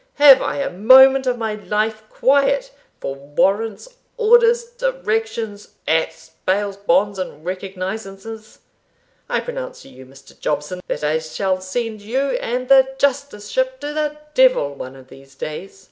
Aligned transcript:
Have 0.15 0.41
I 0.41 0.57
a 0.57 0.71
moment 0.71 1.27
of 1.27 1.37
my 1.37 1.53
life 1.53 2.01
quiet 2.09 2.71
for 2.99 3.13
warrants, 3.13 3.87
orders, 4.17 4.63
directions, 4.71 5.75
acts, 5.87 6.31
bails, 6.43 6.75
bonds, 6.75 7.19
and 7.19 7.45
recognisances? 7.45 8.61
I 9.29 9.41
pronounce 9.41 9.83
to 9.83 9.89
you, 9.89 10.07
Mr. 10.07 10.33
Jobson, 10.39 10.81
that 10.87 11.03
I 11.03 11.19
shall 11.19 11.61
send 11.61 12.01
you 12.01 12.29
and 12.41 12.67
the 12.67 12.95
justiceship 12.97 13.79
to 13.81 13.93
the 13.93 14.17
devil 14.33 14.73
one 14.73 14.95
of 14.95 15.09
these 15.09 15.35
days." 15.35 15.79